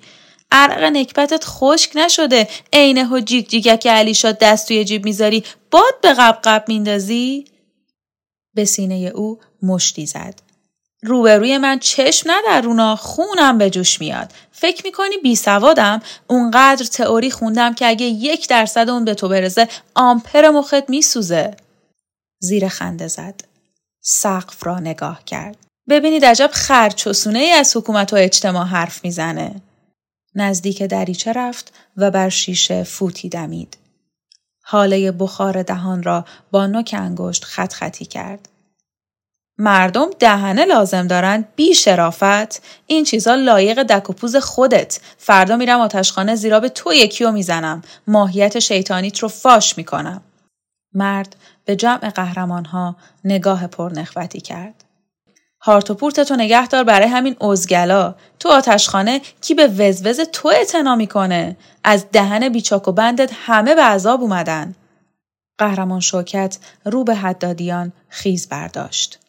عرق 0.51 0.83
نکبتت 0.83 1.43
خشک 1.45 1.91
نشده. 1.95 2.47
عینه 2.73 3.09
و 3.09 3.19
جیگک 3.19 3.87
علی 3.87 4.13
شاد 4.13 4.39
دست 4.39 4.67
توی 4.67 4.85
جیب 4.85 5.05
می‌ذاری 5.05 5.43
باد 5.71 6.01
به 6.01 6.13
قب 6.13 6.39
قب 6.43 6.65
میندازی؟ 6.67 7.45
به 8.55 8.65
سینه 8.65 8.95
او 9.15 9.39
مشتی 9.63 10.05
زد. 10.05 10.50
روبروی 11.03 11.57
من 11.57 11.79
چشم 11.79 12.29
ندرونا 12.31 12.95
خونم 12.95 13.57
به 13.57 13.69
جوش 13.69 14.01
میاد. 14.01 14.31
فکر 14.51 14.85
می‌کنی 14.85 15.17
بی 15.23 15.35
سوادم؟ 15.35 16.01
اونقدر 16.27 16.85
تئوری 16.85 17.31
خوندم 17.31 17.73
که 17.73 17.87
اگه 17.87 18.05
یک 18.05 18.49
درصد 18.49 18.89
اون 18.89 19.05
به 19.05 19.13
تو 19.13 19.29
برزه 19.29 19.67
آمپر 19.95 20.49
مخت 20.49 20.89
میسوزه. 20.89 21.55
زیر 22.39 22.67
خنده 22.67 23.07
زد. 23.07 23.41
سقف 24.01 24.65
را 24.65 24.79
نگاه 24.79 25.25
کرد. 25.25 25.57
ببینید 25.89 26.25
عجب 26.25 26.49
خرچسونه 26.53 27.39
ای 27.39 27.51
از 27.51 27.77
حکومت 27.77 28.13
و 28.13 28.15
اجتماع 28.15 28.65
حرف 28.65 29.03
می‌زنه. 29.03 29.61
نزدیک 30.35 30.83
دریچه 30.83 31.33
رفت 31.33 31.73
و 31.97 32.11
بر 32.11 32.29
شیشه 32.29 32.83
فوتی 32.83 33.29
دمید. 33.29 33.77
حاله 34.63 35.11
بخار 35.11 35.63
دهان 35.63 36.03
را 36.03 36.25
با 36.51 36.67
نوک 36.67 36.95
انگشت 36.97 37.43
خط 37.43 37.73
خطی 37.73 38.05
کرد. 38.05 38.49
مردم 39.57 40.09
دهنه 40.19 40.65
لازم 40.65 41.07
دارن 41.07 41.45
بی 41.55 41.73
شرافت. 41.73 42.61
این 42.87 43.03
چیزا 43.03 43.35
لایق 43.35 43.83
دک 43.83 44.09
و 44.09 44.13
پوز 44.13 44.35
خودت. 44.35 44.99
فردا 45.17 45.55
میرم 45.55 45.79
آتشخانه 45.79 46.35
زیرا 46.35 46.59
به 46.59 46.69
تو 46.69 46.93
یکی 46.93 47.23
رو 47.23 47.31
می‌زنم. 47.31 47.81
ماهیت 48.07 48.59
شیطانیت 48.59 49.19
رو 49.19 49.27
فاش 49.27 49.77
می‌کنم. 49.77 50.21
مرد 50.93 51.35
به 51.65 51.75
جمع 51.75 52.09
قهرمان 52.09 52.65
ها 52.65 52.95
نگاه 53.23 53.67
پرنخوتی 53.67 54.41
کرد. 54.41 54.83
هارت 55.61 55.91
و 55.91 55.93
پورتتو 55.93 56.35
نگه 56.35 56.67
دار 56.67 56.83
برای 56.83 57.07
همین 57.07 57.35
ازگلا. 57.41 58.15
تو 58.39 58.49
آتشخانه 58.49 59.21
کی 59.41 59.53
به 59.53 59.67
وزوز 59.67 60.19
تو 60.19 60.47
اعتنا 60.47 60.95
می‌کنه؟ 60.95 61.57
از 61.83 62.05
دهن 62.11 62.49
بیچاک 62.49 62.87
و 62.87 62.91
بندت 62.91 63.31
همه 63.33 63.75
به 63.75 63.81
عذاب 63.83 64.21
اومدن. 64.21 64.75
قهرمان 65.57 65.99
شوکت 65.99 66.57
رو 66.85 67.03
به 67.03 67.15
حدادیان 67.15 67.91
خیز 68.09 68.49
برداشت. 68.49 69.20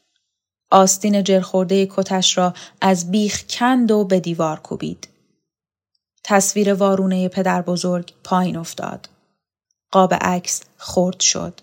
آستین 0.72 1.24
جرخورده 1.24 1.86
کتش 1.86 2.38
را 2.38 2.54
از 2.80 3.10
بیخ 3.10 3.44
کند 3.48 3.90
و 3.90 4.04
به 4.04 4.20
دیوار 4.20 4.60
کوبید. 4.60 5.08
تصویر 6.24 6.74
وارونه 6.74 7.28
پدر 7.28 7.62
بزرگ 7.62 8.12
پایین 8.24 8.56
افتاد. 8.56 9.08
قاب 9.90 10.14
عکس 10.14 10.62
خرد 10.76 11.20
شد. 11.20 11.60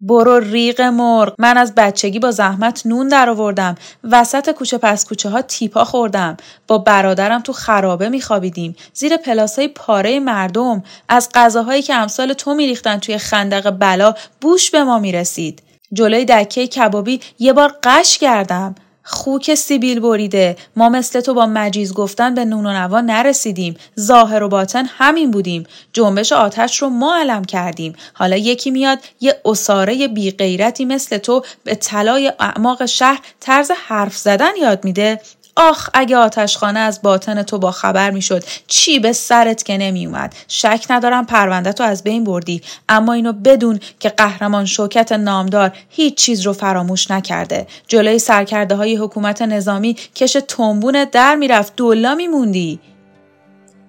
برو 0.00 0.38
ریق 0.38 0.80
مرغ 0.80 1.34
من 1.38 1.58
از 1.58 1.74
بچگی 1.74 2.18
با 2.18 2.30
زحمت 2.30 2.86
نون 2.86 3.08
در 3.08 3.30
آوردم 3.30 3.74
وسط 4.04 4.50
کوچه 4.50 4.78
پس 4.78 5.04
کوچه 5.04 5.28
ها 5.30 5.42
تیپا 5.42 5.84
خوردم 5.84 6.36
با 6.66 6.78
برادرم 6.78 7.40
تو 7.40 7.52
خرابه 7.52 8.08
میخوابیدیم 8.08 8.76
زیر 8.94 9.16
پلاسای 9.16 9.68
پاره 9.68 10.20
مردم 10.20 10.82
از 11.08 11.28
غذاهایی 11.34 11.82
که 11.82 11.94
امثال 11.94 12.32
تو 12.32 12.54
میریختن 12.54 12.98
توی 12.98 13.18
خندق 13.18 13.70
بلا 13.70 14.14
بوش 14.40 14.70
به 14.70 14.84
ما 14.84 14.98
می‌رسید 14.98 15.62
جلوی 15.92 16.24
دکه 16.24 16.66
کبابی 16.66 17.20
یه 17.38 17.52
بار 17.52 17.74
قش 17.82 18.18
کردم. 18.18 18.74
خوک 19.04 19.54
سیبیل 19.54 20.00
بریده. 20.00 20.56
ما 20.76 20.88
مثل 20.88 21.20
تو 21.20 21.34
با 21.34 21.46
مجیز 21.46 21.94
گفتن 21.94 22.34
به 22.34 22.44
نون 22.44 22.66
و 22.66 22.72
نوا 22.72 23.00
نرسیدیم. 23.00 23.76
ظاهر 24.00 24.42
و 24.42 24.48
باطن 24.48 24.84
همین 24.88 25.30
بودیم. 25.30 25.66
جنبش 25.92 26.32
آتش 26.32 26.82
رو 26.82 26.88
ما 26.88 27.16
علم 27.16 27.44
کردیم. 27.44 27.94
حالا 28.14 28.36
یکی 28.36 28.70
میاد 28.70 28.98
یه 29.20 29.40
اساره 29.44 30.08
بی 30.08 30.30
غیرتی 30.30 30.84
مثل 30.84 31.18
تو 31.18 31.42
به 31.64 31.74
طلای 31.74 32.32
اعماق 32.40 32.86
شهر 32.86 33.20
طرز 33.40 33.70
حرف 33.86 34.16
زدن 34.16 34.52
یاد 34.60 34.84
میده. 34.84 35.20
آخ 35.56 35.90
اگه 35.94 36.16
آتشخانه 36.16 36.78
از 36.78 37.02
باطن 37.02 37.42
تو 37.42 37.58
با 37.58 37.70
خبر 37.70 38.10
می‌شد 38.10 38.44
چی 38.66 38.98
به 38.98 39.12
سرت 39.12 39.62
که 39.62 39.78
نمی 39.78 40.06
اومد 40.06 40.34
شک 40.48 40.86
ندارم 40.90 41.26
پرونده 41.26 41.72
تو 41.72 41.84
از 41.84 42.02
بین 42.02 42.24
بردی. 42.24 42.62
اما 42.88 43.12
اینو 43.12 43.32
بدون 43.32 43.80
که 44.00 44.08
قهرمان 44.08 44.64
شوکت 44.64 45.12
نامدار 45.12 45.72
هیچ 45.88 46.14
چیز 46.14 46.40
رو 46.40 46.52
فراموش 46.52 47.10
نکرده. 47.10 47.66
جلوی 47.88 48.18
سرکرده 48.18 48.74
های 48.74 48.96
حکومت 48.96 49.42
نظامی 49.42 49.94
کش 49.94 50.36
تنبون 50.48 51.04
در 51.12 51.34
می‌رفت. 51.34 51.76
دولا 51.76 52.14
میموندی. 52.14 52.80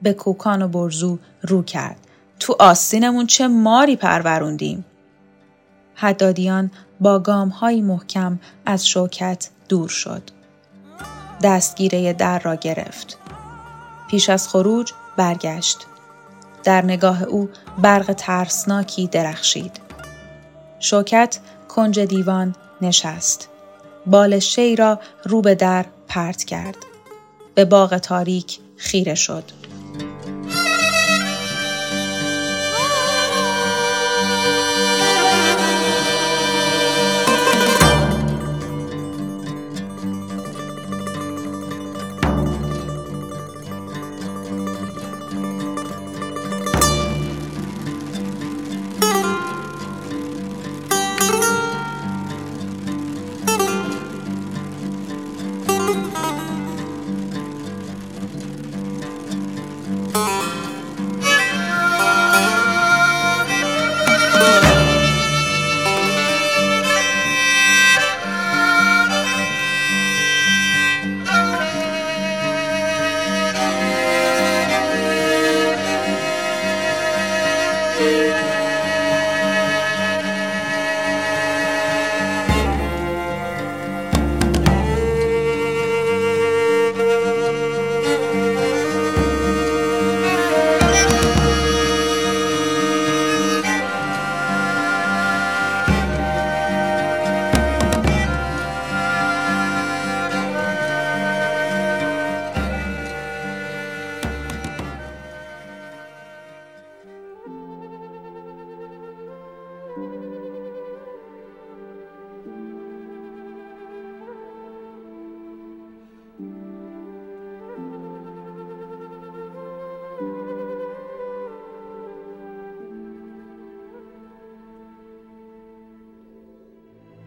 به 0.02 0.14
کوکان 0.14 0.62
و 0.62 0.68
برزو 0.68 1.20
رو 1.42 1.64
کرد. 1.64 1.98
تو 2.40 2.56
آستینمون 2.60 3.28
چه 3.28 3.48
ماری 3.48 3.96
پروروندیم؟ 3.96 4.86
حدادیان 5.96 6.72
با 7.00 7.20
گام 7.20 7.50
های 7.50 7.82
محکم 7.82 8.40
از 8.66 8.88
شوکت 8.88 9.50
دور 9.70 9.90
شد. 9.90 10.43
دستگیره 11.44 12.14
در 12.14 12.40
را 12.40 12.56
گرفت. 12.56 13.18
پیش 14.10 14.30
از 14.30 14.48
خروج 14.48 14.92
برگشت. 15.18 15.78
در 16.64 16.86
نگاه 16.86 17.24
او 17.24 17.50
برق 17.78 18.14
ترسناکی 18.14 19.08
درخشید. 19.08 19.80
شوکت 20.80 21.40
کنج 21.68 22.00
دیوان 22.00 22.56
نشست. 22.82 23.50
بال 24.06 24.40
شی 24.40 24.76
را 24.76 25.00
رو 25.26 25.42
به 25.42 25.56
در 25.56 25.86
پرت 26.08 26.44
کرد. 26.44 26.78
به 27.56 27.66
باغ 27.66 27.98
تاریک 27.98 28.60
خیره 28.78 29.16
شد. 29.16 29.44